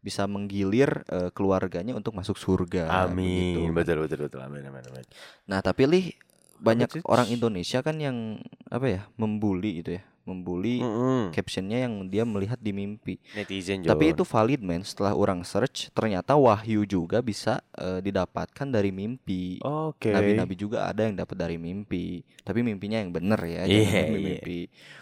[0.00, 3.08] bisa menggilir eh, keluarganya untuk masuk surga.
[3.12, 3.60] begitu.
[3.68, 3.76] Amin.
[3.76, 4.40] Betul betul betul.
[4.40, 5.06] Amin amin amin.
[5.46, 6.06] Nah tapi lih
[6.60, 8.36] banyak orang Indonesia kan yang
[8.68, 11.32] apa ya membuli gitu ya, membuli Mm-mm.
[11.32, 13.16] captionnya yang dia melihat di mimpi.
[13.32, 14.84] Netizen Tapi itu valid men.
[14.84, 19.64] Setelah orang search, ternyata wahyu juga bisa eh, didapatkan dari mimpi.
[19.64, 20.12] Oke.
[20.12, 22.20] Nabi-nabi juga ada yang dapat dari mimpi.
[22.44, 24.28] Tapi mimpinya yang bener ya, jangan mimpi, iya.
[24.36, 24.58] mimpi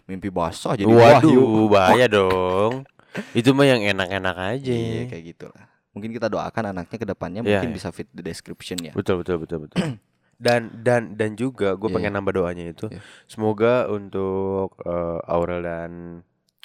[0.07, 1.43] mimpi basah jadi wahyu.
[1.43, 2.87] Waduh, bahaya dong.
[3.33, 4.71] Itu mah yang enak-enak aja.
[4.71, 5.65] Iya kayak gitulah.
[5.91, 7.77] Mungkin kita doakan anaknya ke depannya Iya, mungkin iya.
[7.77, 8.93] bisa fit the description ya.
[8.93, 9.79] Betul betul betul betul.
[10.39, 13.03] dan dan dan juga gue Iya, pengen nambah doanya itu Iya.
[13.27, 15.93] semoga untuk eh, Aurel dan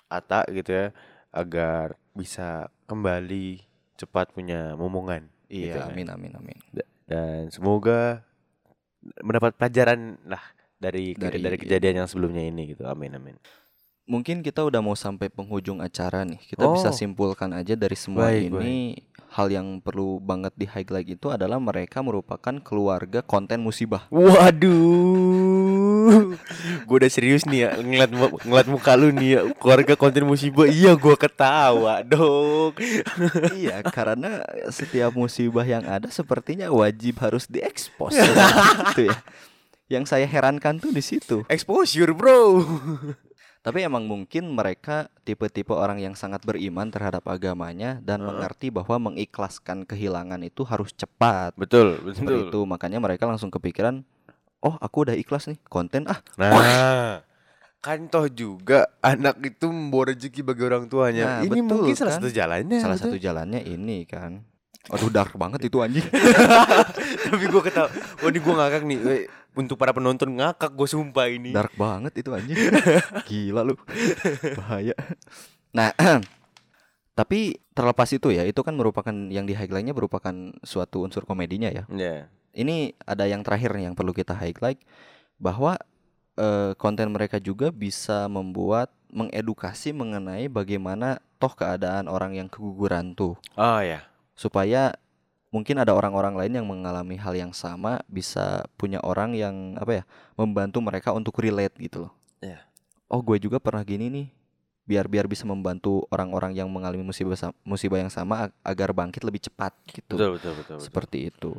[0.05, 0.87] Ata gitu ya
[1.33, 5.89] agar bisa kembali cepat punya momongan gitu Iya, kan.
[5.89, 6.57] amin amin amin.
[7.03, 8.21] dan semoga
[9.19, 10.41] mendapat pelajaran lah
[10.77, 13.35] dari Dari- dari, kejadian yang sebelumnya ini gitu amin amin
[14.03, 16.35] Mungkin kita udah mau sampai penghujung acara nih.
[16.43, 16.95] Kita bisa Oh.
[16.95, 18.99] simpulkan aja dari semua Baik, ini
[19.31, 24.05] hal yang perlu banget di highlight itu adalah mereka merupakan keluarga konten musibah.
[24.13, 24.67] Waduh,
[26.85, 28.11] gue udah serius nih ya ngeliat
[28.43, 30.67] ngeliat muka lu nih ya keluarga konten musibah.
[30.67, 32.75] Iya, gue ketawa dong.
[33.57, 38.13] iya, karena setiap musibah yang ada sepertinya wajib harus diekspos
[38.91, 39.17] gitu ya.
[39.87, 41.47] Yang saya herankan tuh di situ.
[41.47, 42.61] Exposure bro.
[43.63, 48.27] Tapi emang mungkin mereka tipe-tipe orang yang sangat beriman terhadap agamanya dan Heeh.
[48.27, 51.55] mengerti bahwa mengikhlaskan kehilangan itu harus cepat.
[51.55, 54.03] Betul, Seperti itu, makanya mereka langsung kepikiran,
[54.59, 57.23] "Oh, aku udah ikhlas nih, konten ah." Nah,
[57.79, 61.39] kan toh juga anak itu membawa rezeki bagi orang tuanya.
[61.39, 62.19] Nah, ini betul mungkin salah kan?
[62.19, 62.79] satu jalannya.
[62.83, 63.15] Salah betul.
[63.15, 64.43] satu jalannya ini kan.
[64.91, 66.03] Aduh, dark banget itu anjing.
[67.31, 67.87] Tapi gue ketawa.
[68.19, 68.99] Wah, ini gue ngakak nih.
[69.53, 71.53] Untuk para penonton ngakak gue sumpah ini.
[71.53, 72.57] Dark banget itu anjing.
[73.29, 73.77] Gila lu.
[74.57, 74.97] Bahaya.
[75.69, 75.93] Nah,
[77.19, 80.33] tapi terlepas itu ya, itu kan merupakan yang di highlightnya merupakan
[80.65, 81.85] suatu unsur komedinya ya.
[81.93, 82.29] Ya.
[82.53, 84.81] Ini ada yang terakhir nih yang perlu kita highlight
[85.37, 85.77] bahwa
[86.37, 93.37] eh, konten mereka juga bisa membuat mengedukasi mengenai bagaimana toh keadaan orang yang keguguran tuh
[93.53, 94.01] Oh ya.
[94.33, 94.97] supaya
[95.53, 100.03] mungkin ada orang-orang lain yang mengalami hal yang sama bisa punya orang yang apa ya
[100.33, 102.13] membantu mereka untuk relate gitu loh.
[102.41, 102.65] Iya.
[103.05, 104.27] Oh gue juga pernah gini nih
[104.83, 109.45] biar biar bisa membantu orang-orang yang mengalami musibah musibah yang sama ag- agar bangkit lebih
[109.45, 110.17] cepat gitu.
[110.17, 110.75] Betul, betul, betul.
[110.81, 110.85] betul.
[110.89, 111.51] Seperti itu.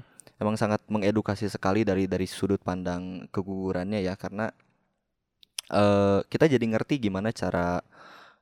[0.43, 4.51] Emang sangat mengedukasi sekali dari dari sudut pandang kegugurannya ya karena
[5.71, 7.79] eh kita jadi ngerti gimana cara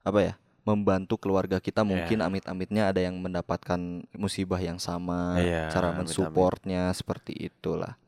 [0.03, 5.91] apa ya membantu keluarga kita mungkin amit-amitnya ada yang mendapatkan musibah yang sama, Iya, cara
[5.91, 5.99] amit-amit.
[6.07, 7.99] mensupportnya seperti itulah.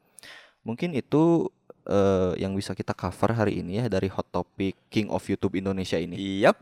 [0.63, 1.51] Mungkin itu
[1.85, 6.01] eh, yang bisa kita cover hari ini ya dari hot topic King of YouTube Indonesia
[6.01, 6.17] ini.
[6.41, 6.57] Yap.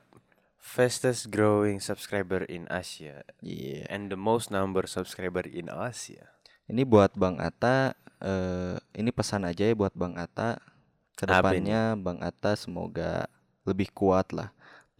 [0.63, 3.87] Fastest growing subscriber in Asia Iya.
[3.91, 6.31] and the most number subscriber in Asia.
[6.67, 10.59] Ini buat Bang Ata, eh, ini pesan aja ya buat Bang Ata.
[11.15, 13.27] Ke depannya Bang Ata semoga
[13.63, 14.51] lebih kuat lah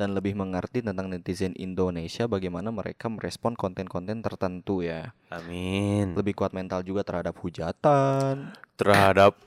[0.03, 5.15] dan lebih mengerti tentang netizen Indonesia bagaimana mereka merespon konten-konten tertentu ya.
[5.31, 6.19] Amin.
[6.19, 8.51] Lebih kuat mental juga terhadap hujatan.
[8.75, 9.39] terhadap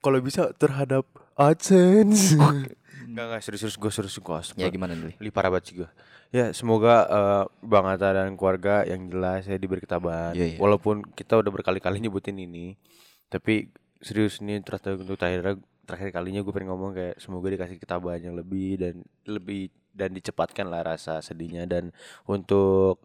[0.00, 1.04] kalau bisa terhadap
[1.36, 2.32] AdSense.
[3.10, 5.18] Enggak enggak serius-serius gue serius gue Ya gimana nih?
[5.18, 5.88] Li parah banget gue.
[6.30, 10.36] Ya semoga eh, Bang Atta dan keluarga yang jelas saya diberi ketabahan.
[10.36, 10.58] Iya, iya.
[10.62, 12.78] Walaupun kita udah berkali-kali nyebutin ini,
[13.26, 15.58] tapi serius nih terus untuk terakhir
[15.90, 18.94] terakhir kalinya gue pengen ngomong kayak semoga dikasih ketabahan yang lebih dan
[19.26, 21.90] lebih dan dicepatkan lah rasa sedihnya dan
[22.26, 23.04] untuk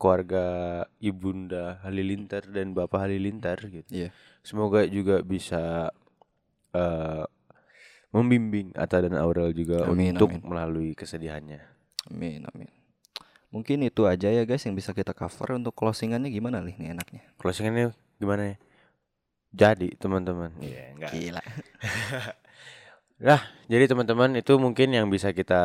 [0.00, 0.46] keluarga
[0.96, 3.90] ibunda Halilintar dan bapak Halilintar gitu.
[3.92, 4.08] Iya.
[4.40, 5.92] Semoga juga bisa
[6.72, 7.24] eh
[8.10, 10.42] membimbing Atta dan Aurel juga Amin, untuk amin.
[10.42, 11.62] melalui kesedihannya.
[12.10, 12.70] Amin, amin.
[13.54, 17.22] Mungkin itu aja ya guys yang bisa kita cover untuk closingannya gimana nih nih enaknya?
[17.38, 18.56] Closingannya gimana ya?
[19.50, 20.54] Jadi teman-teman.
[20.58, 21.10] Iya, enggak.
[21.14, 21.42] Gila.
[23.20, 23.36] Nah,
[23.68, 25.60] jadi teman-teman itu mungkin yang bisa kita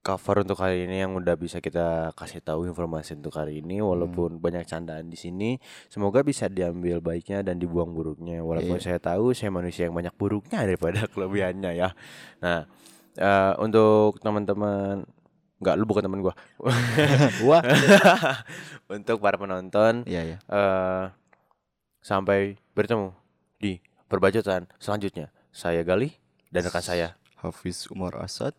[0.00, 4.38] cover untuk hari ini yang udah bisa kita kasih tahu informasi untuk hari ini walaupun
[4.40, 5.60] banyak candaan di sini
[5.92, 10.62] semoga bisa diambil baiknya dan dibuang buruknya walaupun saya tahu saya manusia yang banyak buruknya
[10.68, 11.92] daripada kelebihannya ya.
[12.40, 12.64] Nah,
[13.18, 15.04] eh, untuk teman-teman
[15.58, 16.34] nggak lu bukan teman gua.
[17.48, 17.62] Wah.
[18.94, 20.38] untuk para penonton Iya, ya.
[20.46, 21.04] eh
[22.00, 23.12] sampai bertemu
[23.58, 25.34] di perbacotan selanjutnya.
[25.50, 26.14] Saya Gali
[26.54, 28.54] dan rekan saya Hafiz Umar Asad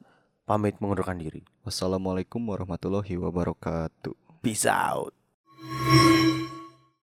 [0.49, 1.45] pamit mengundurkan diri.
[1.62, 4.41] Wassalamualaikum warahmatullahi wabarakatuh.
[4.41, 5.13] Peace out.